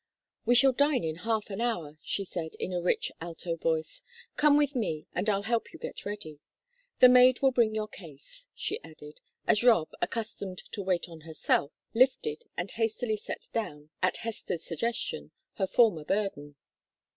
[0.47, 4.01] "We shall dine in half an hour," she said, in a rich alto voice.
[4.35, 6.39] "Come with me, and I'll help you get ready.
[6.97, 11.71] The maid will bring your case," she added, as Rob, accustomed to wait on herself,
[11.93, 16.55] lifted and hastily set down, at Hester's suggestion, her former burden.